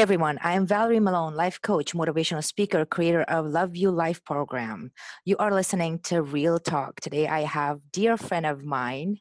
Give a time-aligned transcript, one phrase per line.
[0.00, 0.38] Everyone.
[0.42, 4.92] I am Valerie Malone, life coach, motivational speaker, creator of Love You Life program.
[5.26, 7.02] You are listening to Real Talk.
[7.02, 9.18] Today, I have dear friend of mine,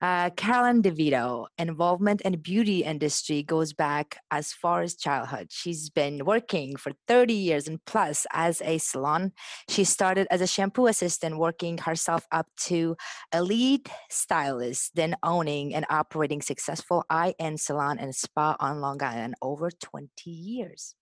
[0.00, 5.48] uh, Carolyn DeVito, involvement in beauty industry goes back as far as childhood.
[5.50, 9.32] She's been working for 30 years and plus as a salon.
[9.68, 12.96] She started as a shampoo assistant, working herself up to
[13.32, 19.34] a lead stylist, then owning and operating successful eye-end salon and spa on Long Island
[19.42, 20.94] over 20 years.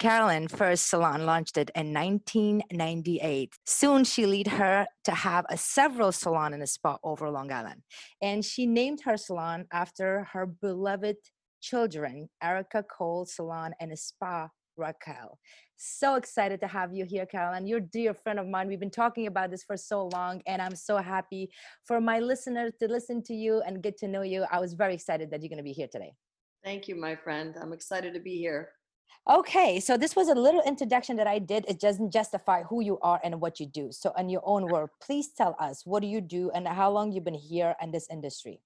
[0.00, 3.52] Carolyn first salon launched it in 1998.
[3.66, 7.82] Soon she led her to have a several salon and a spa over Long Island.
[8.22, 11.16] And she named her salon after her beloved
[11.60, 15.38] children, Erica Cole Salon and Spa Raquel.
[15.76, 17.66] So excited to have you here, Carolyn.
[17.66, 18.68] You're a dear friend of mine.
[18.68, 21.50] We've been talking about this for so long, and I'm so happy
[21.84, 24.46] for my listeners to listen to you and get to know you.
[24.50, 26.14] I was very excited that you're going to be here today.
[26.64, 27.54] Thank you, my friend.
[27.60, 28.70] I'm excited to be here.
[29.30, 31.64] Okay, so this was a little introduction that I did.
[31.68, 33.92] It doesn't justify who you are and what you do.
[33.92, 37.12] So, in your own word, please tell us what do you do and how long
[37.12, 38.60] you've been here in this industry.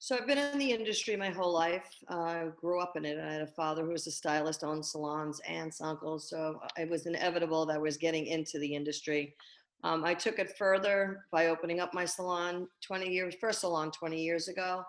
[0.00, 1.88] So, I've been in the industry my whole life.
[2.08, 3.20] I grew up in it.
[3.20, 6.30] I had a father who was a stylist, owned salons, aunts, uncles.
[6.30, 9.36] So, it was inevitable that I was getting into the industry.
[9.84, 14.20] Um, I took it further by opening up my salon 20 years, first salon 20
[14.20, 14.82] years ago.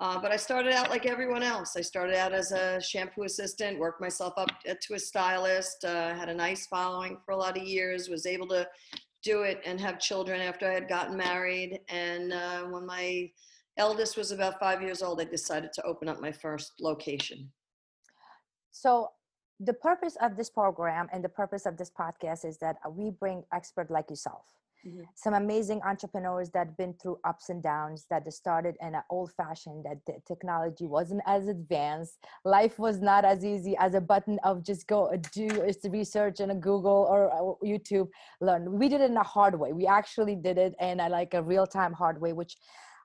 [0.00, 1.76] Uh, but I started out like everyone else.
[1.76, 6.28] I started out as a shampoo assistant, worked myself up to a stylist, uh, had
[6.28, 8.68] a nice following for a lot of years, was able to
[9.24, 11.80] do it and have children after I had gotten married.
[11.88, 13.28] And uh, when my
[13.76, 17.50] eldest was about five years old, I decided to open up my first location.
[18.70, 19.10] So,
[19.60, 23.42] the purpose of this program and the purpose of this podcast is that we bring
[23.52, 24.44] expert like yourself
[24.86, 25.02] Mm-hmm.
[25.14, 29.84] Some amazing entrepreneurs that've been through ups and downs that started in an old fashioned
[29.84, 32.18] that the technology wasn't as advanced.
[32.44, 35.48] Life was not as easy as a button of just go uh, do
[35.90, 38.08] research in a Google or uh, YouTube
[38.40, 38.72] learn.
[38.78, 39.72] We did it in a hard way.
[39.72, 42.56] We actually did it in a, like a real time hard way, which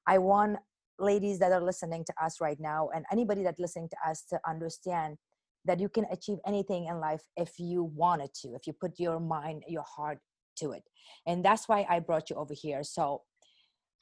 [0.05, 0.59] I want
[0.99, 4.39] ladies that are listening to us right now and anybody that listening to us to
[4.47, 5.17] understand
[5.65, 9.19] that you can achieve anything in life if you wanted to if you put your
[9.19, 10.19] mind your heart
[10.57, 10.83] to it.
[11.25, 12.83] And that's why i brought you over here.
[12.83, 13.21] So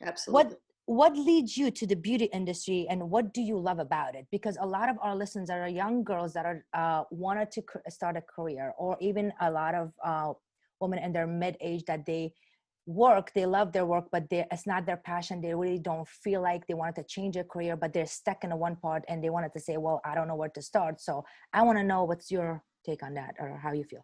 [0.04, 0.52] absolutely.
[0.52, 4.26] what what leads you to the beauty industry and what do you love about it?
[4.32, 8.18] Because a lot of our listeners are young girls that are uh, wanted to start
[8.18, 10.34] a career or even a lot of uh,
[10.82, 12.34] women in their mid-age that they
[12.88, 15.40] work they love their work but they, it's not their passion.
[15.40, 18.52] They really don't feel like they wanted to change their career but they're stuck in
[18.52, 21.00] a one part and they wanted to say well i don't know where to start.
[21.00, 21.24] So
[21.54, 24.04] i want to know what's your take on that or how you feel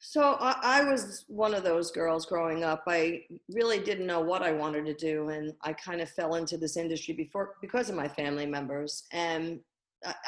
[0.00, 2.84] so I, I, was one of those girls growing up.
[2.86, 3.22] I
[3.52, 6.76] really didn't know what I wanted to do, and I kind of fell into this
[6.76, 9.04] industry before because of my family members.
[9.12, 9.60] And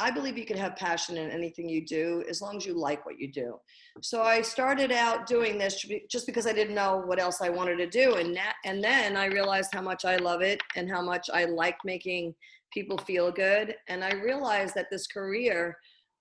[0.01, 3.07] I believe you can have passion in anything you do as long as you like
[3.07, 3.61] what you do.
[4.03, 7.77] So I started out doing this just because I didn't know what else I wanted
[7.77, 11.01] to do, and that, and then I realized how much I love it and how
[11.01, 12.35] much I like making
[12.73, 13.77] people feel good.
[13.89, 15.77] And I realized that this career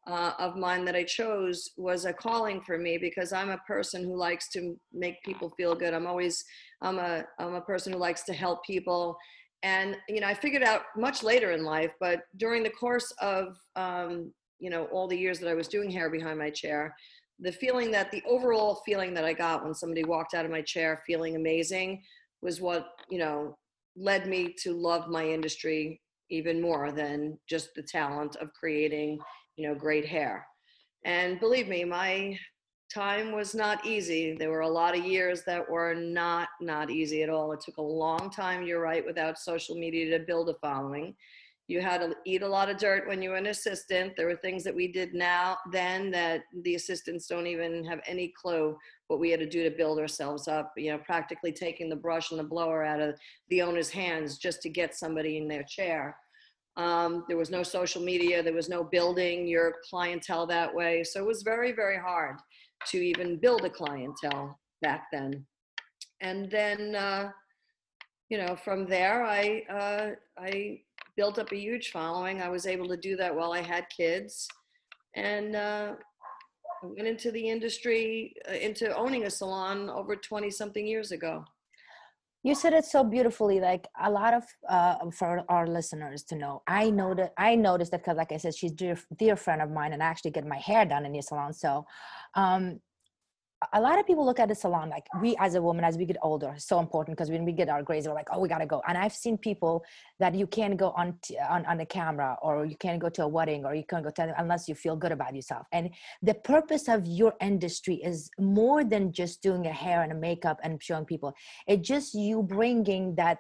[0.08, 4.04] uh, of mine that I chose was a calling for me because I'm a person
[4.04, 5.94] who likes to make people feel good.
[5.94, 6.44] I'm always
[6.82, 9.18] I'm a I'm a person who likes to help people,
[9.64, 13.58] and you know I figured out much later in life, but during the course of
[13.76, 16.96] um, you know all the years that I was doing hair behind my chair,
[17.40, 20.62] the feeling that the overall feeling that I got when somebody walked out of my
[20.62, 22.02] chair feeling amazing
[22.42, 23.58] was what you know
[23.96, 29.20] led me to love my industry even more than just the talent of creating
[29.60, 30.48] you know, great hair.
[31.04, 32.40] And believe me, my
[32.94, 34.34] time was not easy.
[34.34, 37.52] There were a lot of years that were not not easy at all.
[37.52, 41.14] It took a long time, you're right, without social media to build a following.
[41.68, 44.14] You had to eat a lot of dirt when you were an assistant.
[44.16, 48.34] There were things that we did now then that the assistants don't even have any
[48.42, 48.76] clue
[49.08, 50.72] what we had to do to build ourselves up.
[50.78, 53.20] You know, practically taking the brush and the blower out of
[53.50, 56.16] the owner's hands just to get somebody in their chair.
[56.80, 61.04] Um, there was no social media, there was no building your clientele that way.
[61.04, 62.38] So it was very, very hard
[62.88, 65.46] to even build a clientele back then.
[66.22, 67.32] And then, uh,
[68.30, 70.12] you know, from there, I, uh,
[70.42, 70.80] I
[71.18, 72.42] built up a huge following.
[72.42, 74.48] I was able to do that while I had kids.
[75.18, 75.96] And uh,
[76.82, 81.44] went into the industry, uh, into owning a salon over 20 something years ago
[82.44, 86.62] you said it so beautifully like a lot of uh, for our listeners to know.
[86.68, 89.70] I know that i noticed that because like i said she's dear dear friend of
[89.70, 91.86] mine and i actually get my hair done in your salon so
[92.36, 92.80] um
[93.74, 96.06] a lot of people look at the salon like we as a woman as we
[96.06, 98.66] get older so important because when we get our grades we're like oh we gotta
[98.66, 98.82] go.
[98.88, 99.84] And i've seen people
[100.20, 103.24] that you can't go on t- on, on the camera or you can't go to
[103.24, 105.68] a wedding or you can't go to unless you feel good about yourself.
[105.72, 105.90] And
[106.22, 110.60] the purpose of your industry is more than just doing a hair and a makeup
[110.64, 111.34] and showing people.
[111.68, 113.40] It's just you bringing that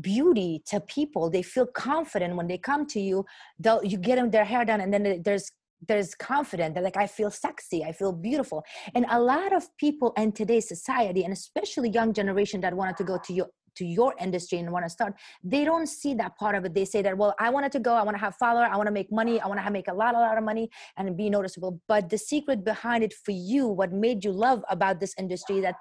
[0.00, 1.30] beauty to people.
[1.30, 3.24] They feel confident when they come to you
[3.58, 5.50] they'll you get them their hair done and then there's
[5.88, 8.64] there's confident they're like i feel sexy i feel beautiful.
[8.94, 13.04] And a lot of people in today's society and especially young generation that wanted to
[13.04, 15.14] go to your to your industry and want to start
[15.44, 16.72] they don't see that part of it.
[16.74, 18.86] They say that well i wanted to go i want to have follower i want
[18.86, 21.28] to make money i want to make a lot a lot of money and be
[21.30, 21.80] noticeable.
[21.88, 25.76] But the secret behind it for you what made you love about this industry that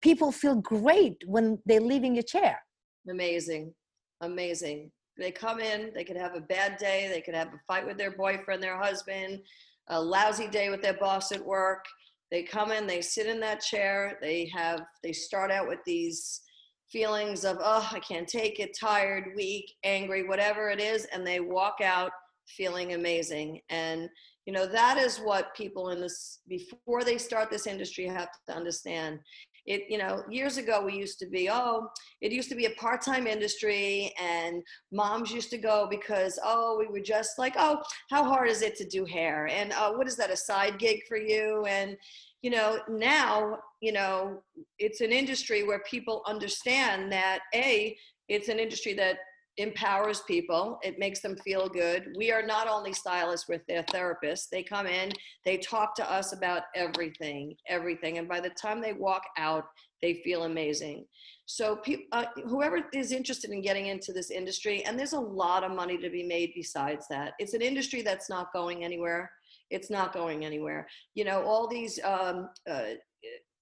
[0.00, 2.58] people feel great when they're leaving your chair.
[3.08, 3.74] Amazing.
[4.20, 7.86] Amazing they come in, they could have a bad day, they could have a fight
[7.86, 9.40] with their boyfriend, their husband,
[9.88, 11.84] a lousy day with their boss at work.
[12.30, 16.40] They come in, they sit in that chair, they have, they start out with these
[16.90, 21.40] feelings of, oh, I can't take it, tired, weak, angry, whatever it is, and they
[21.40, 22.10] walk out
[22.48, 23.60] feeling amazing.
[23.68, 24.08] And,
[24.46, 28.54] you know, that is what people in this, before they start this industry, have to
[28.54, 29.18] understand
[29.66, 31.88] it you know years ago we used to be oh
[32.20, 34.62] it used to be a part-time industry and
[34.92, 38.76] moms used to go because oh we were just like oh how hard is it
[38.76, 39.48] to do hair?
[39.48, 41.64] And uh, what is that a side gig for you?
[41.68, 41.96] And
[42.42, 44.42] you know now you know
[44.78, 47.96] it's an industry where people understand that a
[48.28, 49.16] it's an industry that
[49.56, 50.78] empowers people.
[50.82, 52.12] It makes them feel good.
[52.16, 54.48] We are not only stylists with their therapists.
[54.50, 55.12] They come in,
[55.44, 58.18] they talk to us about everything, everything.
[58.18, 59.64] And by the time they walk out,
[60.02, 61.06] they feel amazing.
[61.46, 61.80] So
[62.12, 65.98] uh, whoever is interested in getting into this industry, and there's a lot of money
[65.98, 67.32] to be made besides that.
[67.38, 69.30] It's an industry that's not going anywhere.
[69.70, 70.86] It's not going anywhere.
[71.14, 72.94] You know, all these um, uh,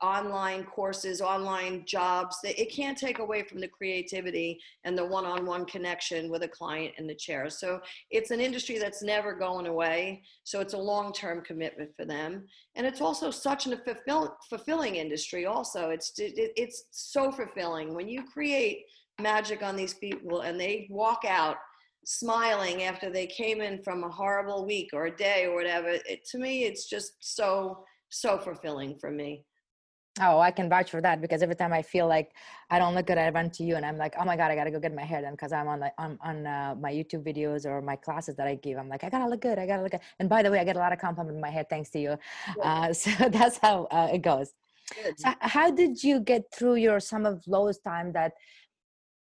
[0.02, 6.28] online courses, online jobs, it can't take away from the creativity and the one-on-one connection
[6.28, 7.48] with a client in the chair.
[7.48, 10.22] So it's an industry that's never going away.
[10.42, 12.46] So it's a long-term commitment for them.
[12.74, 15.90] And it's also such a fulfill, fulfilling industry also.
[15.90, 17.94] It's, it, it's so fulfilling.
[17.94, 18.86] When you create
[19.20, 21.56] magic on these people and they walk out
[22.04, 26.24] smiling after they came in from a horrible week or a day or whatever, it,
[26.32, 29.44] to me, it's just so, so fulfilling for me.
[30.20, 32.32] Oh, I can vouch for that because every time I feel like
[32.68, 34.54] I don't look good, I run to you and I'm like, oh my god, I
[34.54, 37.24] gotta go get my hair done because I'm on like on on uh, my YouTube
[37.24, 38.76] videos or my classes that I give.
[38.76, 40.02] I'm like, I gotta look good, I gotta look good.
[40.18, 41.98] And by the way, I get a lot of compliment in my hair thanks to
[41.98, 42.18] you.
[42.62, 44.52] Uh, so that's how uh, it goes.
[45.02, 45.18] Good.
[45.18, 48.32] So how did you get through your some of lowest time that?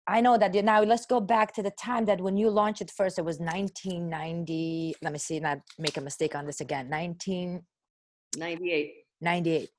[0.08, 2.80] I know that you now let's go back to the time that when you launched
[2.80, 4.96] it first, it was 1990.
[5.00, 6.90] Let me see, not make a mistake on this again.
[6.90, 8.94] 1998.
[9.20, 9.70] 98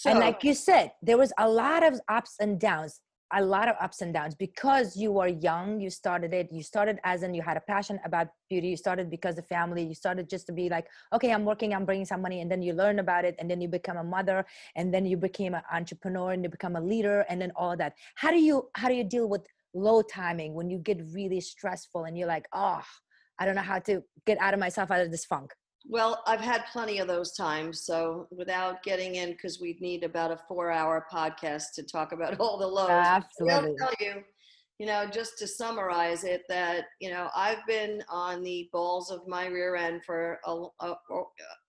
[0.00, 3.00] so, and like you said, there was a lot of ups and downs,
[3.34, 5.80] a lot of ups and downs because you were young.
[5.80, 6.48] You started it.
[6.50, 8.68] You started as in you had a passion about beauty.
[8.68, 9.84] You started because of family.
[9.84, 12.62] You started just to be like, okay, I'm working, I'm bringing some money, and then
[12.62, 14.46] you learn about it, and then you become a mother,
[14.76, 17.94] and then you became an entrepreneur, and you become a leader, and then all that.
[18.14, 22.04] How do you how do you deal with low timing when you get really stressful
[22.04, 22.82] and you're like, oh,
[23.38, 25.52] I don't know how to get out of myself out of this funk?
[25.88, 27.84] Well, I've had plenty of those times.
[27.84, 32.58] So without getting in, because we'd need about a four-hour podcast to talk about all
[32.58, 32.90] the lows.
[32.90, 33.54] Absolutely.
[33.54, 34.22] I'll tell you,
[34.78, 39.26] you know, just to summarize it, that you know, I've been on the balls of
[39.26, 41.22] my rear end for a, a, a,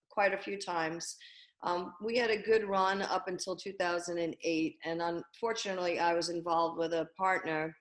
[0.10, 1.16] quite a few times.
[1.64, 6.94] Um, we had a good run up until 2008, and unfortunately, I was involved with
[6.94, 7.74] a partner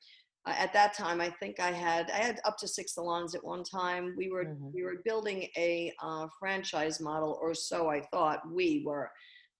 [0.46, 3.44] uh, at that time i think i had i had up to six salons at
[3.44, 4.14] one time.
[4.16, 4.68] We were mm-hmm.
[4.72, 9.10] we were building a uh, franchise model or so i thought we were.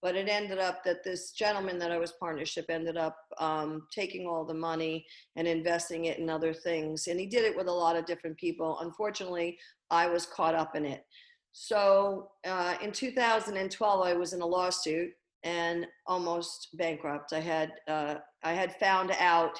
[0.00, 4.26] But it ended up that this gentleman that i was partnership ended up um, taking
[4.26, 7.06] all the money and investing it in other things.
[7.06, 8.78] And he did it with a lot of different people.
[8.80, 9.58] Unfortunately
[9.90, 11.04] i was caught up in it.
[11.52, 15.10] So uh, in 2012 i was in a lawsuit
[15.44, 17.32] and almost bankrupt.
[17.32, 19.58] I had uh, i had found out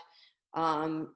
[0.54, 1.14] um,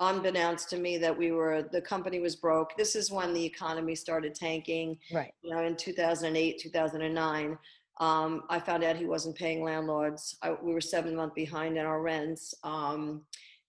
[0.00, 2.76] unbeknownst to me that we were the company was broke.
[2.76, 5.32] This is when the economy started tanking right.
[5.42, 7.58] you know in 2008 2009
[8.00, 10.36] um, i found out he wasn't paying landlords.
[10.42, 12.54] I, we were seven months behind in our rents.
[12.64, 13.22] Um,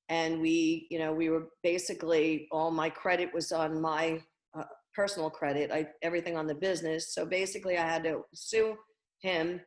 [0.09, 4.21] and we you know we were basically all my credit was on my
[4.57, 5.71] uh, personal credit.
[5.71, 7.13] I, everything on the business.
[7.13, 8.75] So basically i had to sue
[9.21, 9.61] him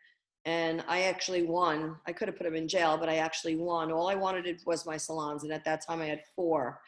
[0.46, 1.96] and I actually won.
[2.06, 3.90] I could have put him in jail, but I actually won.
[3.90, 6.80] All I wanted was my salons, and at that time I had four.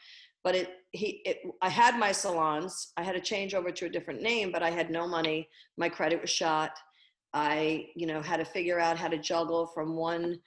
[0.44, 2.92] But it, he, it, I had my salons.
[2.96, 5.48] I had to change over to a different name, but I had no money.
[5.76, 6.78] My credit was shot.
[7.34, 10.38] I, you know, had to figure out how to juggle from one,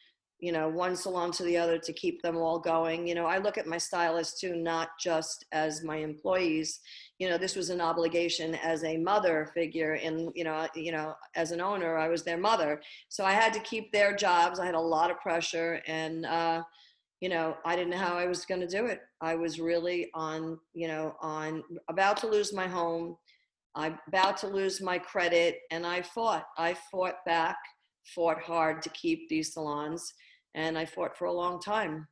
[0.41, 3.07] you know, one salon to the other to keep them all going.
[3.07, 6.79] You know, I look at my stylists too, not just as my employees.
[7.19, 11.15] You know, this was an obligation as a mother figure, and you know, you know,
[11.35, 14.59] as an owner, I was their mother, so I had to keep their jobs.
[14.59, 16.63] I had a lot of pressure, and uh,
[17.21, 19.01] you know, I didn't know how I was going to do it.
[19.21, 23.15] I was really on, you know, on about to lose my home
[23.75, 26.45] I'm about to lose my credit, and I fought.
[26.57, 27.57] I fought back,
[28.13, 30.13] fought hard to keep these salons,
[30.53, 32.07] and I fought for a long time.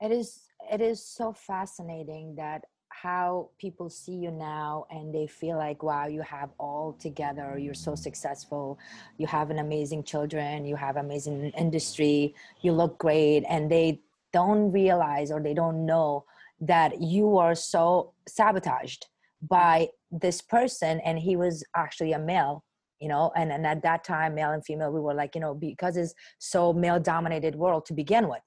[0.00, 5.56] It is it is so fascinating that how people see you now and they feel
[5.56, 8.78] like wow you have all together you're so successful
[9.16, 13.98] you have an amazing children you have amazing industry you look great and they
[14.32, 16.24] don't realize or they don't know
[16.60, 19.06] that you are so sabotaged
[19.48, 22.62] by this person and he was actually a male
[23.02, 25.54] you know and, and at that time male and female we were like you know
[25.54, 28.40] because it's so male dominated world to begin with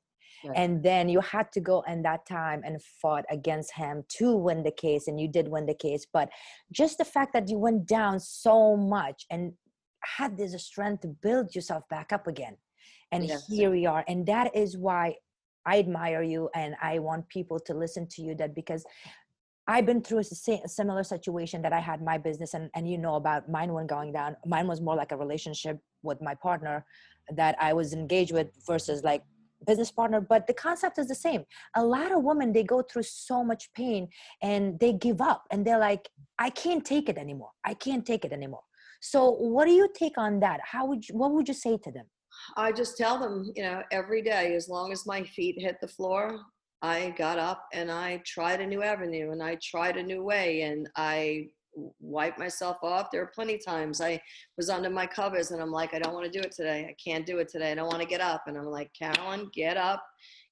[0.46, 0.54] right.
[0.56, 4.64] and then you had to go in that time and fought against him to win
[4.64, 6.30] the case and you did win the case but
[6.72, 9.52] just the fact that you went down so much and
[10.18, 12.56] had this strength to build yourself back up again
[13.12, 13.46] and yes.
[13.48, 15.14] here we are and that is why
[15.68, 18.86] I admire you and I want people to listen to you that because
[19.68, 20.24] I've been through a
[20.68, 24.14] similar situation that I had my business and, and you know about mine when going
[24.14, 24.38] down.
[24.46, 26.86] Mine was more like a relationship with my partner
[27.36, 29.24] that I was engaged with versus like
[29.66, 31.44] business partner but the concept is the same.
[31.76, 34.08] A lot of women they go through so much pain
[34.44, 36.08] and they give up and they're like
[36.38, 37.52] i can't take it anymore.
[37.64, 38.64] I can't take it anymore.
[39.02, 40.60] So what do you take on that?
[40.64, 42.06] How would you what would you say to them?
[42.58, 45.88] I just tell them you know every day as long as my feet hit the
[45.88, 46.40] floor
[46.82, 50.62] I got up and I tried a new avenue and I tried a new way
[50.62, 51.48] and I
[52.00, 53.12] wiped myself off.
[53.12, 54.22] There were plenty of times I
[54.58, 56.88] was under my covers and I'm like, I don't want to do it today.
[56.90, 57.72] I can't do it today.
[57.72, 58.44] I don't want to get up.
[58.48, 60.04] And I'm like, Carolyn, get up.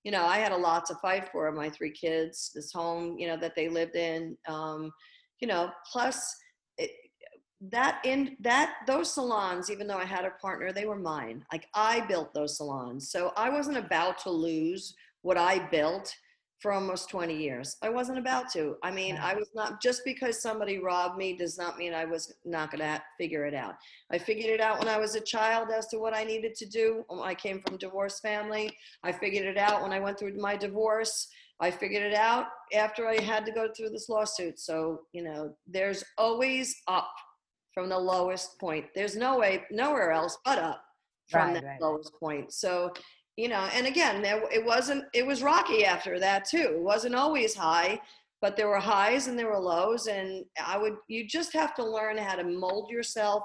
[0.04, 3.28] You know, I had a lot to fight for my three kids, this home, you
[3.28, 4.38] know, that they lived in.
[4.48, 4.92] Um,
[5.40, 6.36] you know, plus
[6.78, 6.92] it,
[7.72, 11.46] that in that those salons, even though I had a partner, they were mine.
[11.52, 13.10] Like I built those salons.
[13.10, 16.16] So I wasn't about to lose what I built
[16.64, 17.76] for almost 20 years.
[17.82, 18.78] I wasn't about to.
[18.84, 22.34] I mean, I was not, just because somebody robbed me does not mean I was
[22.46, 23.76] not going to figure it out.
[24.12, 26.66] I figured it out when I was a child as to what I needed to
[26.66, 27.04] do.
[27.22, 28.72] I came from divorced family.
[29.04, 31.28] I figured it out when I went through my divorce.
[31.60, 34.58] I figured it out after I had to go through this lawsuit.
[34.58, 37.12] So, you know, there's always up
[37.74, 38.86] from the lowest point.
[38.96, 40.82] There's no way, nowhere else but up
[41.30, 41.82] from right, that right.
[41.82, 42.54] lowest point.
[42.54, 42.94] So
[43.38, 46.74] you know and again it wasn't it was rocky after that too.
[46.76, 48.00] It wasn't always high
[48.44, 51.84] but there were highs and there were lows and i would you just have to
[51.84, 53.44] learn how to mold yourself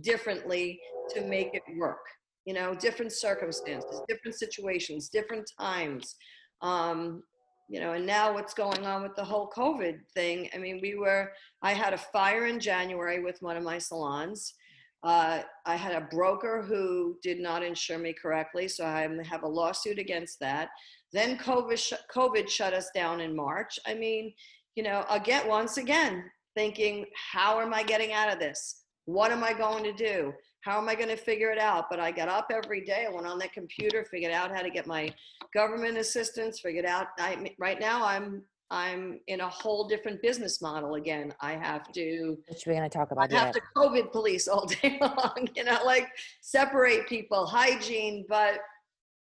[0.00, 0.78] differently
[1.08, 2.04] to make it work
[2.44, 6.16] you know different circumstances different situations different times.
[6.62, 7.22] Um,
[7.70, 10.96] you know and now what's going on with the whole covid thing i mean we
[10.96, 11.30] were
[11.62, 14.54] i had a fire in january with one of my salons
[15.02, 19.48] uh, I had a broker who did not insure me correctly, so I have a
[19.48, 20.68] lawsuit against that.
[21.12, 23.78] Then COVID, sh- COVID shut us down in March.
[23.86, 24.32] I mean,
[24.76, 28.82] you know, again, once again, thinking, how am I getting out of this?
[29.06, 30.32] What am I going to do?
[30.62, 31.86] How am I going to figure it out?
[31.90, 33.06] But I got up every day.
[33.08, 35.12] I went on the computer, figured out how to get my
[35.54, 37.06] government assistance, figured out.
[37.18, 41.34] I, right now, I'm I'm in a whole different business model again.
[41.40, 42.38] I have to.
[42.48, 43.32] Which we're going to talk about.
[43.32, 45.48] I have to COVID police all day long.
[45.56, 46.08] You know, like
[46.40, 48.60] separate people, hygiene, but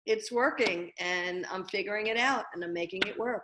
[0.05, 3.43] it's working, and I'm figuring it out, and I'm making it work.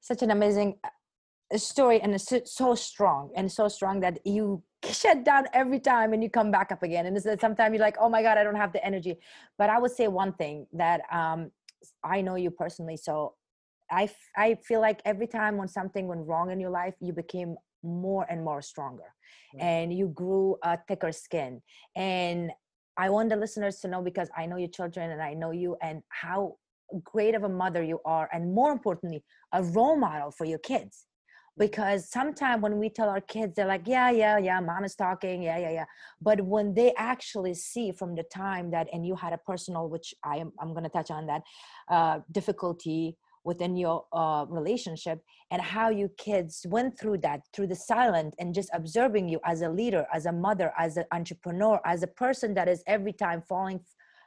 [0.00, 5.24] Such an amazing uh, story, and it's so strong, and so strong that you shut
[5.24, 7.06] down every time and you come back up again.
[7.06, 9.18] And it's sometimes you're like, oh my God, I don't have the energy.
[9.58, 11.52] But I would say one thing that um,
[12.02, 13.34] I know you personally, so
[13.92, 17.56] I, I feel like every time when something went wrong in your life, you became
[17.82, 19.14] more and more stronger
[19.54, 19.62] right.
[19.62, 21.60] and you grew a thicker skin.
[21.94, 22.50] And
[22.96, 25.76] I want the listeners to know because I know your children and I know you
[25.82, 26.56] and how
[27.04, 28.28] great of a mother you are.
[28.32, 31.06] And more importantly, a role model for your kids.
[31.58, 35.42] Because sometimes when we tell our kids, they're like, yeah, yeah, yeah, mom is talking,
[35.42, 35.84] yeah, yeah, yeah.
[36.18, 40.14] But when they actually see from the time that, and you had a personal, which
[40.24, 41.42] I am, I'm going to touch on that,
[41.90, 45.20] uh, difficulty within your uh, relationship
[45.50, 49.62] and how you kids went through that through the silent and just observing you as
[49.62, 53.42] a leader as a mother as an entrepreneur as a person that is every time
[53.42, 53.80] falling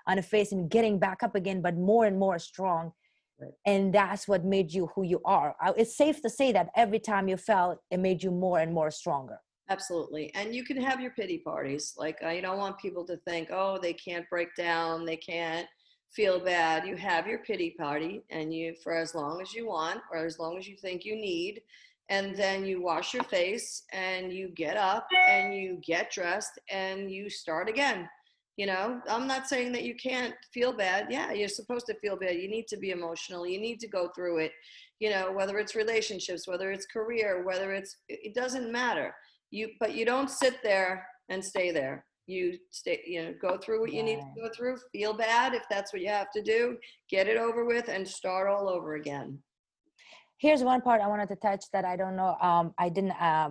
[0.07, 2.91] on a face and getting back up again but more and more strong
[3.39, 3.51] right.
[3.65, 7.27] and that's what made you who you are it's safe to say that every time
[7.27, 10.31] you fell it made you more and more stronger Absolutely.
[10.35, 11.95] And you can have your pity parties.
[11.97, 15.67] Like, I don't want people to think, oh, they can't break down, they can't
[16.11, 16.87] feel bad.
[16.87, 20.39] You have your pity party, and you, for as long as you want, or as
[20.39, 21.61] long as you think you need.
[22.09, 27.09] And then you wash your face and you get up and you get dressed and
[27.09, 28.07] you start again.
[28.57, 31.07] You know, I'm not saying that you can't feel bad.
[31.09, 32.35] Yeah, you're supposed to feel bad.
[32.35, 33.47] You need to be emotional.
[33.47, 34.51] You need to go through it.
[34.99, 39.15] You know, whether it's relationships, whether it's career, whether it's, it doesn't matter
[39.55, 43.79] you but you don't sit there and stay there you stay you know go through
[43.81, 46.77] what you need to go through feel bad if that's what you have to do
[47.09, 49.37] get it over with and start all over again
[50.37, 53.49] here's one part i wanted to touch that i don't know um i didn't uh,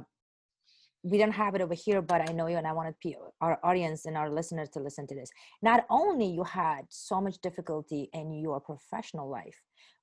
[1.02, 2.94] we don't have it over here but i know you and i wanted
[3.40, 5.30] our audience and our listeners to listen to this
[5.62, 9.60] not only you had so much difficulty in your professional life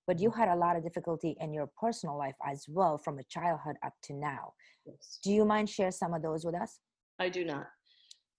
[0.07, 3.23] but you had a lot of difficulty in your personal life as well from a
[3.23, 4.53] childhood up to now
[4.85, 5.19] Yes.
[5.23, 6.79] Do you mind share some of those with us?
[7.19, 7.67] I do not.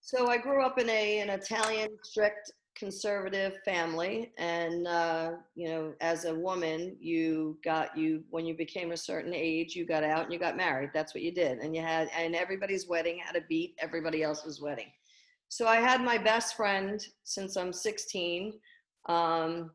[0.04, 5.94] So I grew up in a an Italian strict conservative family and uh, you know
[6.00, 10.24] as a woman you got you when you became a certain age you got out
[10.24, 10.90] and you got married.
[10.92, 11.58] That's what you did.
[11.58, 14.90] And you had and everybody's wedding had to beat everybody else's wedding.
[15.48, 18.54] So i had my best friend since i'm 16
[19.08, 19.70] um,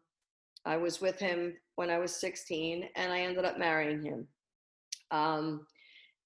[0.66, 4.28] i was with him when i was 16 and i ended up marrying him.
[5.10, 5.66] Um,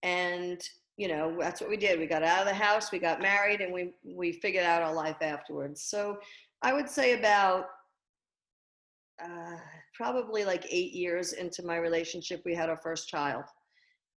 [0.01, 0.67] and
[1.01, 1.98] you know that's what we did.
[1.98, 4.93] We got out of the house we got married and we we figured out our
[4.93, 5.81] life afterwards.
[5.81, 6.20] So
[6.62, 7.65] i would say about
[9.24, 9.58] uh,
[9.96, 13.46] probably like eight years into my relationship we had our first child.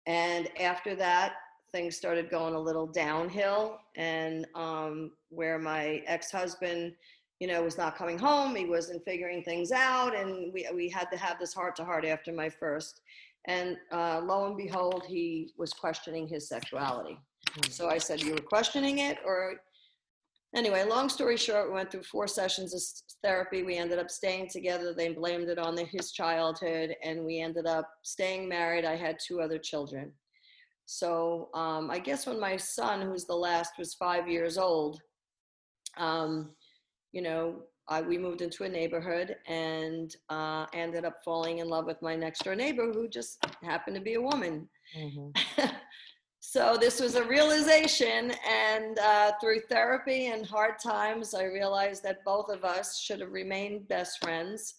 [0.04, 1.36] And after that
[1.72, 6.92] things started going a little downhill and um, where my ex-husband
[7.40, 11.10] you know was not coming home he wasn't figuring things out and we, we had
[11.10, 13.00] to have this heart to heart after my first
[13.46, 17.18] and uh, lo and behold, he was questioning his sexuality.
[17.70, 19.18] So I said, You were questioning it?
[19.24, 19.56] Or
[20.56, 22.83] anyway, long story short, we went through four sessions of
[23.22, 23.62] therapy.
[23.62, 24.94] We ended up staying together.
[24.94, 28.85] They blamed it on the, his childhood, and we ended up staying married.
[28.85, 30.12] I had two other children.
[30.87, 35.00] So um, I guess when my son, who's the last, was five years old,
[35.96, 36.50] um,
[37.12, 41.87] you know, I, we moved into a neighborhood and uh, ended up falling in love
[41.87, 44.68] with my next door neighbor who just happened to be a woman.
[44.97, 45.64] Mm-hmm.
[46.47, 52.23] so this was a realization and uh, through therapy and hard times i realized that
[52.23, 54.75] both of us should have remained best friends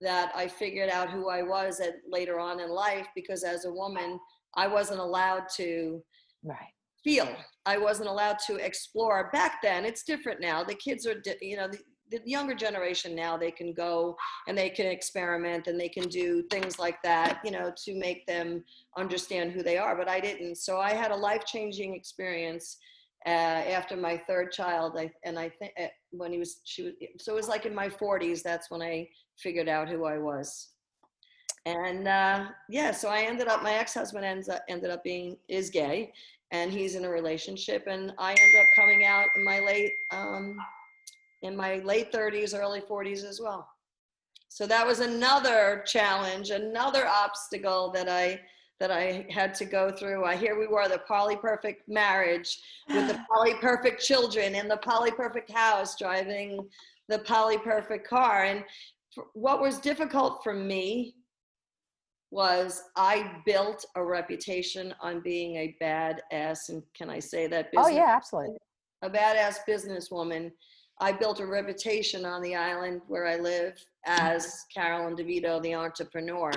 [0.00, 3.72] that i figured out who i was at later on in life because as a
[3.72, 4.18] woman
[4.56, 6.02] i wasn't allowed to
[6.42, 6.58] right.
[7.04, 7.28] feel
[7.64, 11.68] i wasn't allowed to explore back then it's different now the kids are you know
[12.10, 16.42] the younger generation now they can go and they can experiment and they can do
[16.50, 18.62] things like that you know to make them
[18.96, 20.56] understand who they are but i didn't.
[20.56, 22.76] So i had a life-changing experience
[23.26, 26.92] uh, after my third child I, and i think uh, when he was she was
[27.18, 30.68] so it was like in my 40s that's when i figured out who i was.
[31.66, 35.70] And uh, yeah so i ended up my ex-husband ends up, ended up being is
[35.70, 36.12] gay
[36.50, 40.58] and he's in a relationship and i ended up coming out in my late um,
[41.44, 43.68] in my late 30s, early 40s as well.
[44.48, 48.40] So that was another challenge, another obstacle that I
[48.80, 50.24] that I had to go through.
[50.24, 54.78] I here we were, the poly perfect marriage with the poly perfect children in the
[54.78, 56.68] poly perfect house, driving
[57.08, 58.44] the poly perfect car.
[58.44, 58.64] And
[59.34, 61.14] what was difficult for me
[62.30, 67.66] was I built a reputation on being a badass, and can I say that?
[67.76, 68.56] Oh, business, oh yeah, absolutely.
[69.02, 70.50] A badass businesswoman
[71.00, 73.74] I built a reputation on the island where I live
[74.06, 76.52] as Carolyn DeVito, the entrepreneur.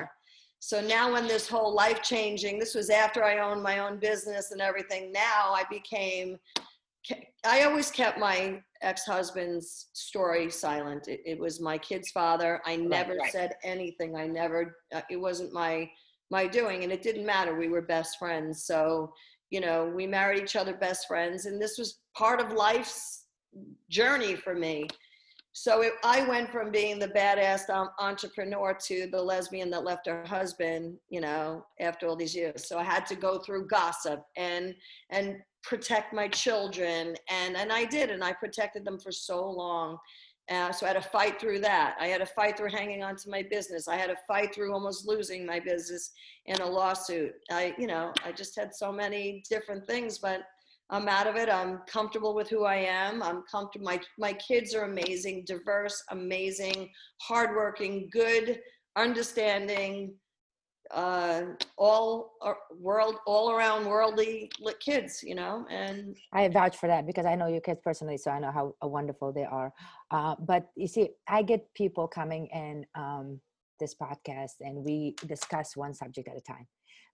[0.60, 4.52] So now, when this whole life changing, this was after I owned my own business
[4.52, 5.12] and everything.
[5.12, 6.38] Now I became,
[7.46, 11.08] I always kept my ex husband's story silent.
[11.08, 12.62] It, it, was my kid's father.
[12.66, 13.32] I never right, right.
[13.32, 14.16] said anything.
[14.16, 15.90] I never, uh, it wasn't my,
[16.32, 17.56] my doing, and it didn't matter.
[17.56, 18.66] We were best friends.
[18.66, 19.14] So,
[19.52, 23.27] you know, we married each other best friends, and this was part of life's
[23.90, 24.88] journey for me.
[25.54, 30.06] So it, I went from being the badass um, entrepreneur to the lesbian that left
[30.06, 32.68] her husband, you know, after all these years.
[32.68, 34.76] So I had to go through gossip and
[35.10, 39.98] and protect my children, and and I did, and I protected them for so long.
[40.50, 41.98] Uh, so I had to fight through that.
[42.00, 43.88] I had to fight through hanging on to my business.
[43.88, 46.12] I had to fight through almost losing my business
[46.46, 47.34] in a lawsuit.
[47.52, 50.42] I, you know, I just had so many different things, but
[50.90, 51.50] I'm out of it.
[51.50, 53.22] I'm comfortable with who I am.
[53.22, 53.86] I'm comfortable.
[53.86, 56.90] My, my kids are amazing, diverse, amazing,
[57.22, 58.60] hardworking, good,
[58.96, 60.14] understanding,
[60.92, 61.42] uh,
[61.78, 67.26] all uh, world, all around worldly kids, you know, and I vouch for that because
[67.26, 69.74] I know your kids personally, so I know how wonderful they are.
[70.12, 73.42] Uh, but you see, I get people coming in um,
[73.80, 76.68] this podcast and we discuss one subject at a time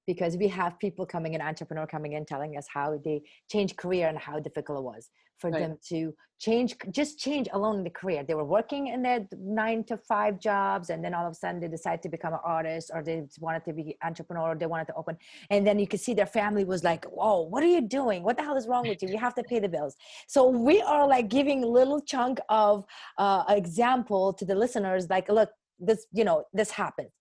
[0.06, 4.08] because we have people coming in, entrepreneur coming in, telling us how they changed career
[4.08, 5.60] and how difficult it was for right.
[5.60, 8.24] them to change, just change alone the career.
[8.24, 11.60] They were working in their nine to five jobs, and then all of a sudden
[11.62, 14.88] they decided to become an artist, or they wanted to be entrepreneur, or they wanted
[14.88, 15.18] to open.
[15.50, 18.24] And then you could see their family was like, "Whoa, what are you doing?
[18.24, 19.10] What the hell is wrong with you?
[19.10, 19.96] You have to pay the bills."
[20.28, 22.86] So we are like giving little chunk of
[23.18, 27.12] uh, example to the listeners, like, look, this, you know, this happens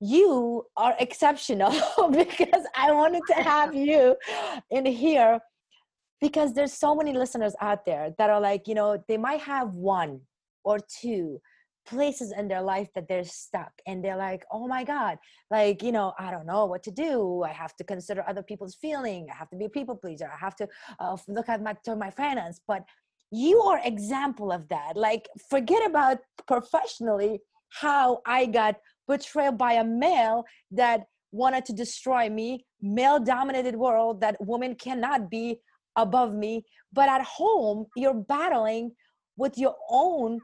[0.00, 1.70] you are exceptional
[2.10, 4.16] because I wanted to have you
[4.70, 5.40] in here
[6.20, 9.74] because there's so many listeners out there that are like, you know, they might have
[9.74, 10.20] one
[10.64, 11.40] or two
[11.86, 15.18] places in their life that they're stuck and they're like, oh my God,
[15.50, 17.42] like, you know, I don't know what to do.
[17.42, 19.26] I have to consider other people's feeling.
[19.30, 20.30] I have to be a people pleaser.
[20.32, 22.60] I have to uh, look at my, to my finance.
[22.66, 22.84] But
[23.30, 24.92] you are example of that.
[24.94, 28.76] Like, forget about professionally how I got
[29.10, 35.30] betrayed by a male that wanted to destroy me male dominated world that women cannot
[35.30, 35.60] be
[35.96, 36.64] above me.
[36.92, 38.92] But at home you're battling
[39.36, 40.40] with your own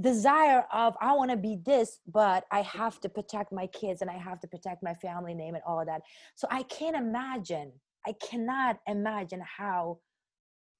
[0.00, 4.10] desire of i want to be this but i have to protect my kids and
[4.10, 6.02] i have to protect my family name and all of that.
[6.34, 7.70] So i can't imagine
[8.06, 9.98] i cannot imagine how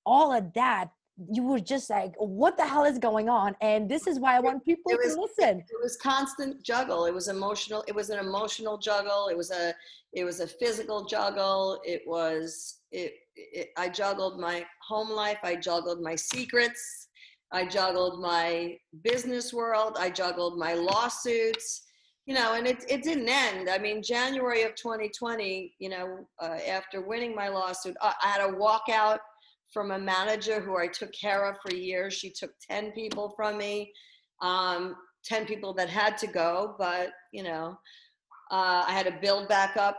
[0.04, 0.90] all of that
[1.32, 3.54] you were just like, what the hell is going on?
[3.60, 5.58] And this is why I want people was, to listen.
[5.60, 7.06] It was constant juggle.
[7.06, 7.84] It was emotional.
[7.86, 9.28] It was an emotional juggle.
[9.28, 9.74] It was a,
[10.12, 11.80] it was a physical juggle.
[11.84, 15.38] It was, it, it I juggled my home life.
[15.44, 17.08] I juggled my secrets.
[17.52, 19.96] I juggled my business world.
[19.98, 21.82] I juggled my lawsuits.
[22.26, 23.68] You know, and it, it didn't end.
[23.68, 28.40] I mean, January of 2020, you know, uh, after winning my lawsuit, I, I had
[28.40, 29.18] a walkout
[29.74, 32.14] from a manager who I took care of for years.
[32.14, 33.92] She took 10 people from me,
[34.40, 37.76] um, 10 people that had to go, but you know,
[38.52, 39.98] uh, I had to build back up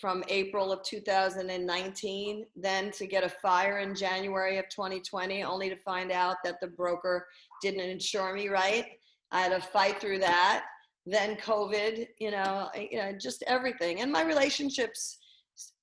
[0.00, 5.76] from April of 2019, then to get a fire in January of 2020, only to
[5.76, 7.26] find out that the broker
[7.62, 8.86] didn't insure me right.
[9.32, 10.64] I had to fight through that.
[11.06, 14.00] Then COVID, you know, you know, just everything.
[14.00, 15.18] And my relationships,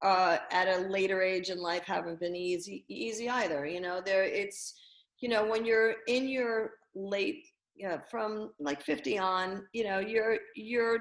[0.02, 3.66] uh, at a later age in life haven't been easy easy either.
[3.66, 4.74] You know, there it's
[5.20, 10.00] you know when you're in your late you know, from like 50 on, you know,
[10.00, 11.00] you're you're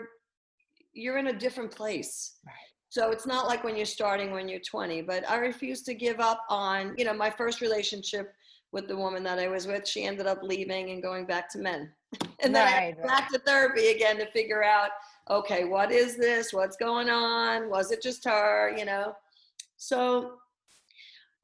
[0.92, 2.36] you're in a different place.
[2.46, 2.54] Right.
[2.88, 6.20] So it's not like when you're starting when you're 20, but I refuse to give
[6.20, 8.32] up on, you know, my first relationship
[8.70, 11.58] with the woman that I was with, she ended up leaving and going back to
[11.58, 11.90] men.
[12.40, 14.90] And then right, I went back to therapy again to figure out
[15.30, 16.52] okay, what is this?
[16.52, 17.70] What's going on?
[17.70, 18.74] Was it just her?
[18.76, 19.14] You know?
[19.76, 20.34] So,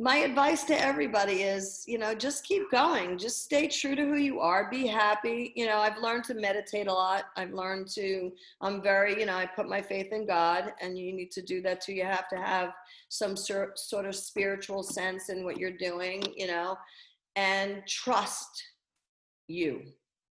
[0.01, 3.19] my advice to everybody is, you know, just keep going.
[3.19, 4.71] Just stay true to who you are.
[4.71, 5.53] Be happy.
[5.57, 7.25] You know, I've learned to meditate a lot.
[7.37, 11.13] I've learned to, I'm very, you know, I put my faith in God, and you
[11.13, 11.95] need to do that too.
[11.95, 12.75] You have to have
[13.09, 16.79] some sort of spiritual sense in what you're doing, you know,
[17.35, 18.63] and trust
[19.49, 19.83] you.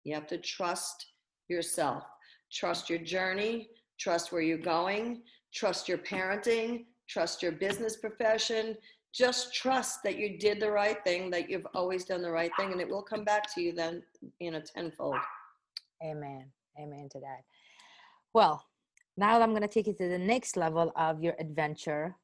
[0.07, 1.07] You have to trust
[1.49, 2.05] yourself
[2.53, 8.77] Trust your journey, trust where you're going, trust your parenting, trust your business profession.
[9.15, 12.73] Just trust that you did the right thing, that you've always done the right thing,
[12.73, 14.03] and it will come back to you then,
[14.41, 15.17] you know, tenfold.
[16.05, 16.51] Amen.
[16.79, 17.41] Amen to that.
[18.35, 18.63] Well,
[19.17, 22.15] now I'm going to take you to the next level of your adventure.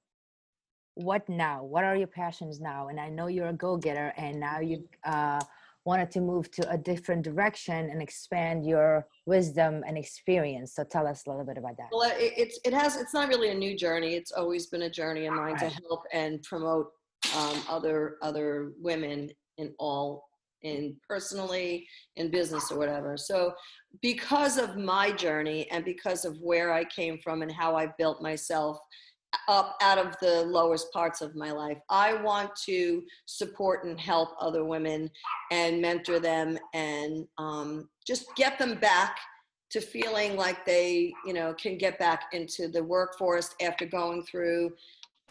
[0.95, 1.65] What now?
[1.65, 2.89] What are your passions now?
[2.89, 5.41] And I know you're a go getter, and now you uh,
[5.85, 10.75] wanted to move to a different direction and expand your wisdom and experience.
[10.75, 11.89] So tell us a little bit about that.
[11.91, 14.15] Well, it, it's it has it's not really a new journey.
[14.15, 15.71] It's always been a journey of mine right.
[15.71, 16.91] to help and promote
[17.37, 20.25] um, other other women in all
[20.63, 23.17] in personally in business or whatever.
[23.17, 23.53] So
[24.01, 28.23] because of my journey and because of where I came from and how I built
[28.23, 28.79] myself
[29.49, 31.79] up out of the lowest parts of my life.
[31.89, 35.11] I want to support and help other women
[35.51, 39.19] and mentor them and um, just get them back
[39.71, 44.71] to feeling like they, you know, can get back into the workforce after going through,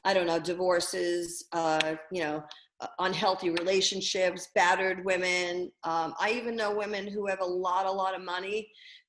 [0.03, 2.43] I don't know, divorces, uh, you know,
[2.79, 5.71] uh, unhealthy relationships, battered women.
[5.83, 8.67] Um, I even know women who have a lot, a lot of money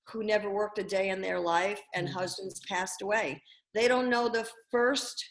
[0.08, 2.18] who never worked a day in their life and mm-hmm.
[2.18, 3.42] husbands passed away
[3.74, 5.24] they don't know the first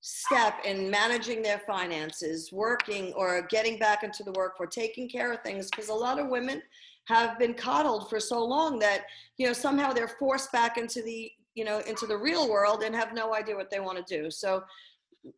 [0.00, 5.32] step in managing their finances, working or getting back into the work for taking care
[5.32, 6.62] of things because a lot of women
[7.08, 9.02] have been coddled for so long that
[9.38, 12.94] you know somehow they're forced back into the you know into the real world and
[12.94, 14.62] have no idea what they want to do so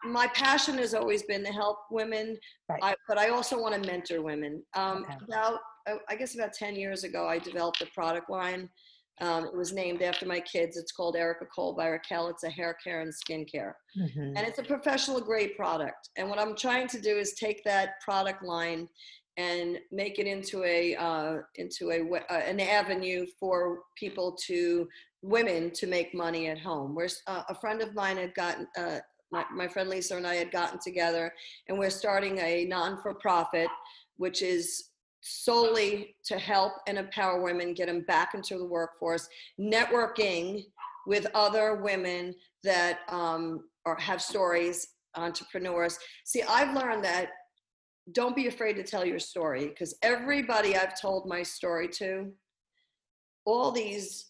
[0.04, 2.36] my passion has always been to help women
[2.68, 2.80] Right.
[2.82, 5.14] I, but i also want to mentor women um, Okay.
[5.28, 8.68] about uh, i guess about 10 years ago i developed a product line
[9.20, 12.50] um, it was named after my kids it's called erica cole by raquel it's a
[12.50, 14.34] hair care and skin care Mhm.
[14.36, 16.10] and it's a professional grade product.
[16.16, 18.88] And what I'm trying to do is take that product line
[19.36, 22.00] and make it into a uh, into a
[22.32, 24.88] uh, an avenue for people to
[25.22, 26.94] women to make money at home.
[26.94, 28.66] Where uh, a friend of mine had gotten.
[28.76, 29.00] Uh,
[29.32, 31.32] my, my friend Lisa and I had gotten together,
[31.68, 33.68] and we're starting a non-for-profit,
[34.16, 34.89] which is
[35.20, 39.28] solely to help and empower women, get them back into the workforce,
[39.60, 40.64] networking
[41.06, 45.98] with other women that um, or have stories, entrepreneurs.
[46.24, 47.30] See, I've learned that
[48.12, 52.32] don't be afraid to tell your story because everybody I've told my story to,
[53.44, 54.29] all these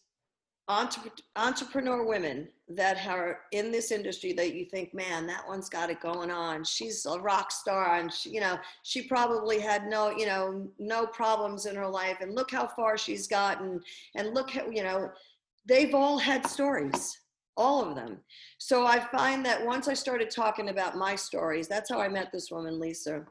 [0.68, 5.90] entre- entrepreneur women that are in this industry that you think, man, that one's got
[5.90, 6.64] it going on.
[6.64, 11.06] She's a rock star, and she, you know, she probably had no, you know, no
[11.06, 13.80] problems in her life, and look how far she's gotten,
[14.14, 15.10] and look how, you know,
[15.66, 17.18] they've all had stories
[17.56, 18.18] all of them.
[18.56, 22.30] So I find that once I started talking about my stories, that's how I met
[22.32, 23.24] this woman, Lisa.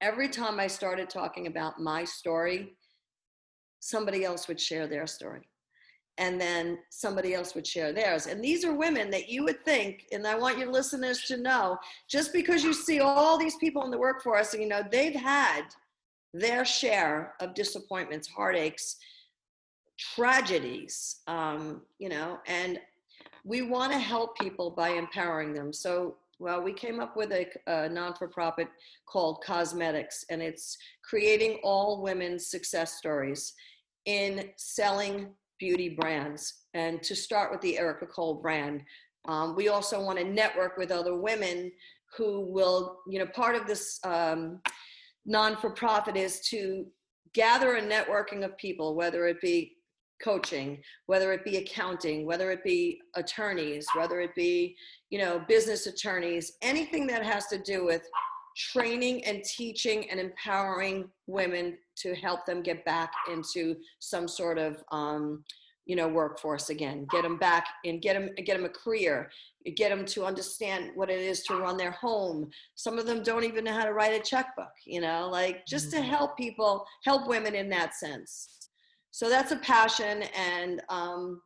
[0.00, 2.76] Every time I started talking about my story,
[3.80, 5.48] somebody else would share their story.
[6.18, 8.26] And then somebody else would share theirs.
[8.26, 11.78] And these are women that you would think, and I want your listeners to know,
[12.08, 15.62] just because you see all these people in the workforce, and you know, they've had
[16.34, 18.96] their share of disappointments, heartaches,
[19.98, 22.80] tragedies, um, you know, and
[23.44, 25.72] we want to help people by empowering them.
[25.72, 28.68] So, well, we came up with a, a non for profit
[29.06, 33.52] called Cosmetics, and it's creating all women's success stories
[34.06, 35.28] in selling
[35.60, 36.62] beauty brands.
[36.74, 38.82] And to start with the Erica Cole brand,
[39.28, 41.70] um, we also want to network with other women
[42.16, 44.60] who will, you know, part of this um,
[45.26, 46.86] non for profit is to
[47.34, 49.76] gather a networking of people, whether it be
[50.22, 54.76] coaching whether it be accounting whether it be attorneys whether it be
[55.08, 58.02] you know business attorneys anything that has to do with
[58.56, 64.82] training and teaching and empowering women to help them get back into some sort of
[64.92, 65.44] um,
[65.86, 67.06] you know workforce again.
[67.10, 69.30] Get them back and get them get them a career.
[69.76, 72.50] Get them to understand what it is to run their home.
[72.74, 75.90] Some of them don't even know how to write a checkbook you know like just
[75.92, 76.04] to Mhm.
[76.04, 78.68] help people help women in that sense.
[79.10, 81.42] So that's a passion and um,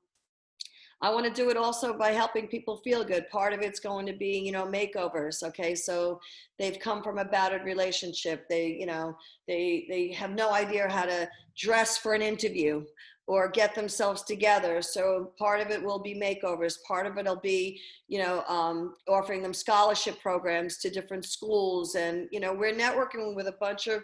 [1.02, 3.28] i want to do it also by helping people feel good.
[3.30, 5.74] Part of it's going to be you know makeovers okay?
[5.74, 6.20] So
[6.58, 8.46] they've come from a battered relationship.
[8.48, 9.16] They you know
[9.48, 12.84] they they have no idea how to dress for an interview
[13.26, 14.82] or get themselves together.
[14.82, 16.74] So part of it will be makeovers.
[16.86, 21.94] Part of it'll be you know um, offering them scholarship programs to different schools.
[21.94, 24.02] And you know we're networking with a bunch of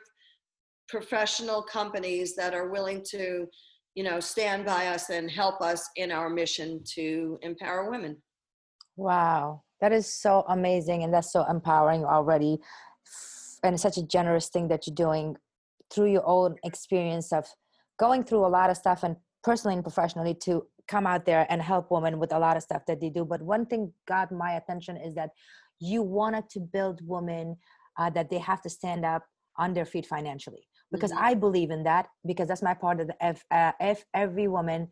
[0.88, 3.46] professional companies that are willing to
[3.94, 8.16] you know stand by us and help us in our mission to empower women
[9.00, 12.58] Wow, that is so amazing and that's so empowering already.
[13.62, 15.36] And it's such a generous thing that you're doing
[15.90, 17.46] through your own experience of
[17.98, 21.62] going through a lot of stuff and personally and professionally to come out there and
[21.62, 23.24] help women with a lot of stuff that they do.
[23.24, 25.30] But one thing got my attention is that
[25.78, 27.56] you wanted to build women
[27.98, 29.24] uh, that they have to stand up
[29.56, 31.18] on their feet financially because Mhm.
[31.20, 34.90] I believe in that because that's my part of the if, uh, if every woman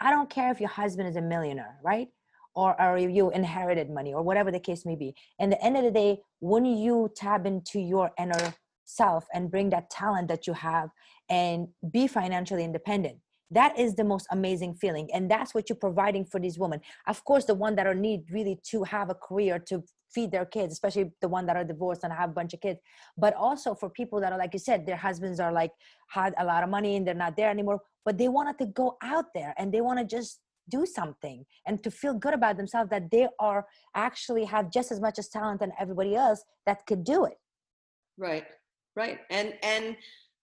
[0.00, 2.08] I don't care if your husband is a millionaire, right?
[2.54, 5.14] Or, or you inherited money or whatever the case may be.
[5.38, 9.70] In the end of the day, when you tap into your inner self and bring
[9.70, 10.90] that talent that you have
[11.28, 13.18] and be financially independent,
[13.50, 15.08] that is the most amazing feeling.
[15.12, 16.80] And that's what you're providing for these women.
[17.06, 19.82] Of course, the one that are need really to have a career to
[20.14, 22.80] feed their kids, especially the one that are divorced and have a bunch of kids,
[23.16, 25.72] but also for people that are, like you said, their husbands are like
[26.08, 28.96] had a lot of money and they're not there anymore but they wanted to go
[29.02, 30.40] out there and they want to just
[30.70, 34.98] do something and to feel good about themselves that they are actually have just as
[34.98, 37.36] much as talent than everybody else that could do it.
[38.16, 38.46] Right
[38.98, 39.20] right.
[39.30, 39.96] And and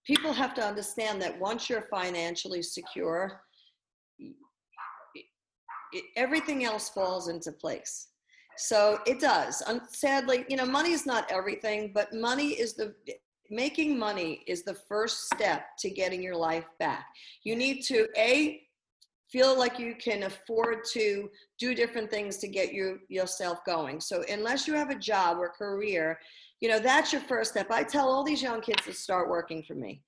[0.08, 3.42] people have to understand that once you're financially secure
[6.16, 8.08] everything else falls into place
[8.58, 9.62] so it does.
[9.62, 12.94] And sadly you know money is not everything but money is the
[13.50, 17.06] making money is the first step to getting your life back.
[17.44, 18.62] You need to a
[19.32, 24.00] feel like you can afford to do different things to get you yourself going.
[24.00, 26.20] So unless you have a job or career
[26.62, 27.70] you know that's your first step.
[27.70, 30.02] I tell all these young kids to start working for me.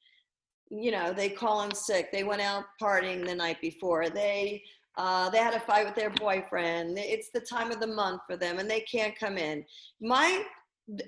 [0.70, 4.64] You know they call in sick they went out partying the night before they
[4.98, 6.98] uh, they had a fight with their boyfriend.
[6.98, 9.64] It's the time of the month for them and they can't come in.
[10.02, 10.44] My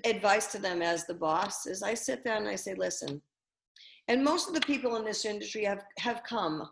[0.04, 3.20] advice to them as the boss is I sit down and I say, listen,
[4.08, 6.68] and most of the people in this industry have, have come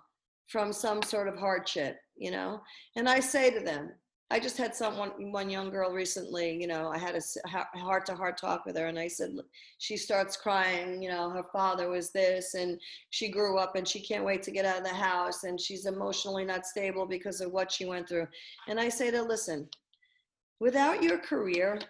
[0.47, 2.61] from some sort of hardship, you know,
[2.97, 3.91] and I say to them,
[4.31, 8.15] I just had someone, one young girl recently, you know, I had a heart to
[8.15, 9.35] heart talk with her and I said,
[9.79, 14.01] she starts crying, you know, her father was this and she grew up and she
[14.01, 17.53] can't wait to get out of the house and she's emotionally not stable because of
[17.53, 18.27] what she went through.
[18.69, 19.67] And I say to listen,
[20.61, 21.81] without your career,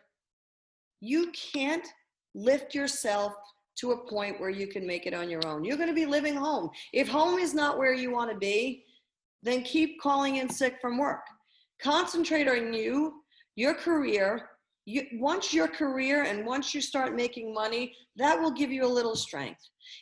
[1.01, 1.89] you can't
[2.37, 3.33] lift yourself
[3.81, 5.65] to a point where you can make it on your own.
[5.65, 6.71] You're going to be living home.
[6.93, 8.85] If home is not where you want to be,
[9.43, 11.23] then keep calling in sick from work
[11.83, 13.23] concentrate on you,
[13.57, 14.51] your career.
[14.87, 18.89] You, once your career and once you start making money, that will give you a
[18.89, 19.61] little strength.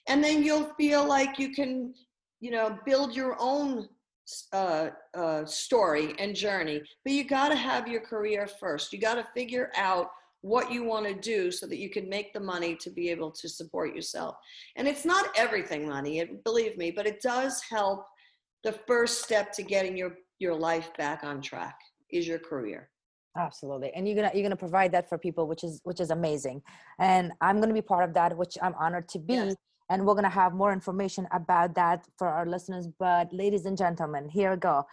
[0.08, 1.92] And then you'll feel like you can,
[2.40, 3.88] you know, build your own
[4.52, 6.82] uh, uh, story and journey.
[7.04, 8.92] But you got to have your career first.
[8.92, 10.10] You got to figure out
[10.42, 13.32] what you want to do so that you can make the money to be able
[13.32, 14.36] to support yourself.
[14.76, 18.06] And it's not everything money, it, believe me, but it does help
[18.62, 21.77] the first step to getting your your life back on track
[22.11, 22.90] is your career.
[23.38, 26.62] Absolutely and you're gonna you're gonna provide that for people which is which is amazing.
[26.99, 29.57] And i'm gonna be part of that which i'm honored to be yes.
[29.90, 34.29] and we're gonna have more information about that for our listeners but ladies and gentlemen
[34.29, 34.87] here we go.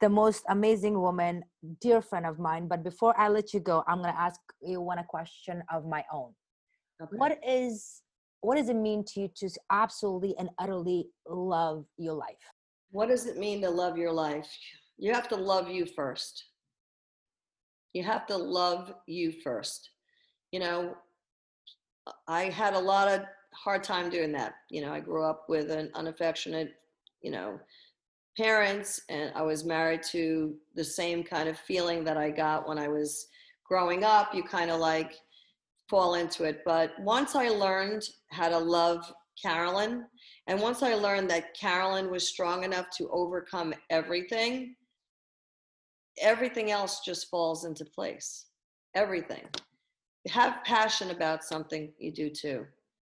[0.00, 1.44] The most amazing woman
[1.80, 4.98] dear friend of mine but before i let you go i'm gonna ask you one
[4.98, 6.34] a question of my own.
[7.00, 7.16] Okay.
[7.16, 8.02] what is
[8.44, 12.44] what does it mean to you to absolutely and utterly love your life?
[12.90, 14.50] What does it mean to love your life
[14.98, 16.44] you have to love you first.
[17.92, 19.90] You have to love you first.
[20.52, 20.96] You know,
[22.28, 23.22] I had a lot of
[23.54, 24.54] hard time doing that.
[24.70, 26.74] You know, I grew up with an unaffectionate,
[27.22, 27.58] you know,
[28.36, 32.78] parents and I was married to the same kind of feeling that I got when
[32.78, 33.28] I was
[33.64, 34.34] growing up.
[34.34, 35.12] You kind of like
[35.88, 36.62] fall into it.
[36.64, 40.04] But once I learned how to love Carolyn,
[40.46, 44.74] and once I learned that Carolyn was strong enough to overcome everything,
[46.20, 48.46] everything else just falls into place.
[48.94, 49.44] Everything.
[50.28, 52.66] Have passion about something you do too.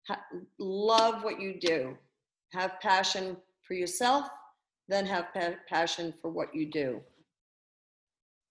[0.07, 0.23] Ha-
[0.59, 1.97] love what you do.
[2.53, 4.27] Have passion for yourself,
[4.87, 7.01] then have pa- passion for what you do.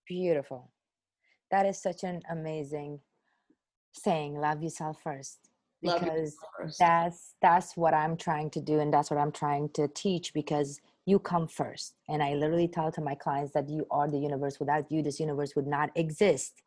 [0.07, 0.71] Beautiful.
[1.51, 3.01] That is such an amazing
[3.93, 4.37] saying.
[4.37, 5.39] Love yourself first
[5.85, 6.79] because first.
[6.79, 10.81] that's that's what I'm trying to do and that's what I'm trying to teach because
[11.07, 11.95] you come first.
[12.09, 14.59] And I literally tell to my clients that you are the universe.
[14.59, 16.63] Without you, this universe would not exist.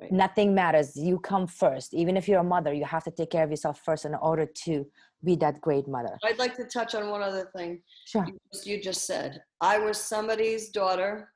[0.00, 0.12] Right.
[0.12, 0.96] Nothing matters.
[0.96, 1.92] You come first.
[1.92, 4.46] Even if you're a mother, you have to take care of yourself first in order
[4.64, 4.86] to
[5.24, 6.16] be that great mother.
[6.24, 7.80] I'd like to touch on one other thing.
[8.04, 8.24] Sure.
[8.26, 11.32] You, you just said I was somebody's daughter.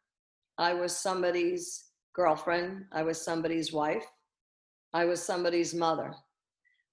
[0.59, 2.85] I was somebody's girlfriend.
[2.93, 4.05] I was somebody's wife.
[4.93, 6.15] I was somebody's mother.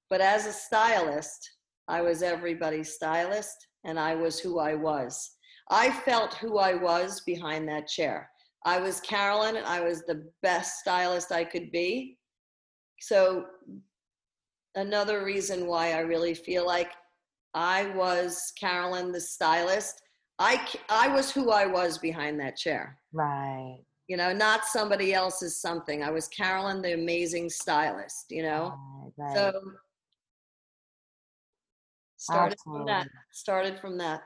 [0.09, 1.51] But as a stylist,
[1.87, 5.31] I was everybody's stylist and I was who I was.
[5.69, 8.29] I felt who I was behind that chair.
[8.65, 12.17] I was Carolyn and I was the best stylist I could be.
[12.99, 13.45] So,
[14.75, 16.91] another reason why I really feel like
[17.53, 20.01] I was Carolyn the stylist.
[20.39, 22.97] I, I was who I was behind that chair.
[23.13, 23.79] Right.
[24.07, 26.03] You know, not somebody else's something.
[26.03, 28.73] I was Carolyn, the amazing stylist, you know?
[29.17, 29.35] Right, right.
[29.35, 29.61] So
[32.19, 32.79] started Absolutely.
[32.79, 34.21] from that started from that.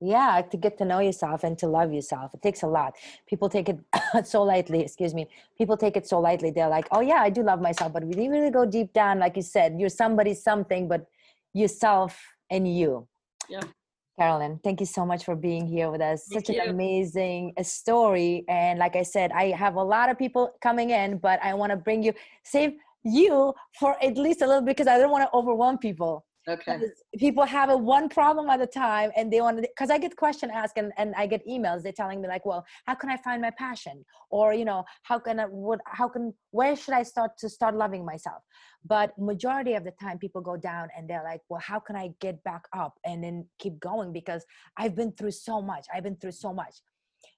[0.00, 2.94] Yeah to get to know yourself and to love yourself it takes a lot.
[3.28, 3.78] People take it
[4.26, 5.28] so lightly excuse me.
[5.56, 8.12] People take it so lightly they're like oh yeah i do love myself but we
[8.12, 11.06] didn't really go deep down like you said you're somebody something but
[11.54, 13.06] yourself and you.
[13.48, 13.62] Yeah.
[14.18, 16.26] Carolyn thank you so much for being here with us.
[16.28, 16.60] Thank such you.
[16.60, 20.90] an amazing uh, story and like i said i have a lot of people coming
[20.90, 22.72] in but i want to bring you save
[23.04, 26.80] you for at least a little because i don't want to overwhelm people Okay.
[27.18, 30.16] People have a one problem at a time and they want to, because I get
[30.16, 33.16] question asked and, and I get emails, they're telling me like, well, how can I
[33.18, 34.04] find my passion?
[34.28, 37.76] Or, you know, how can I, what, how can, where should I start to start
[37.76, 38.42] loving myself?
[38.84, 42.10] But majority of the time people go down and they're like, well, how can I
[42.20, 44.12] get back up and then keep going?
[44.12, 44.44] Because
[44.76, 45.86] I've been through so much.
[45.94, 46.74] I've been through so much.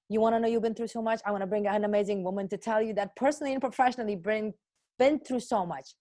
[0.08, 1.20] You want to know you've been through so much?
[1.26, 4.54] I want to bring an amazing woman to tell you that personally and professionally bring,
[4.98, 5.94] been through so much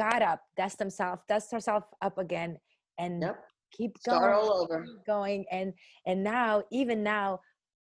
[0.00, 2.58] got up, dust himself, dust herself up again,
[2.98, 3.44] and yep.
[3.72, 5.44] keep going, Start all over, going.
[5.50, 5.72] And
[6.06, 7.40] and now, even now,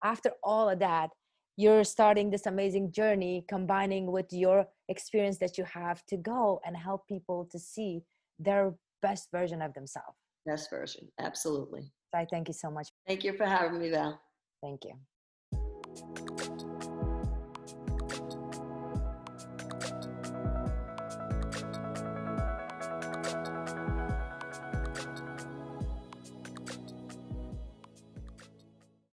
[0.04, 1.10] after all of that,
[1.56, 6.76] you're starting this amazing journey, combining with your experience that you have to go and
[6.76, 8.02] help people to see
[8.40, 10.18] their best version of themselves.
[10.46, 11.84] Best version, absolutely.
[12.12, 12.88] So I thank you so much.
[13.08, 14.20] Thank you for having me, Val.
[14.62, 14.94] Thank you.